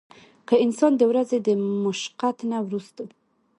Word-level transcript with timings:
کۀ 0.47 0.55
انسان 0.65 0.91
د 0.97 1.01
ورځې 1.11 1.37
د 1.41 1.49
مشقت 1.83 2.37
نه 2.51 2.57
وروستو 2.65 3.05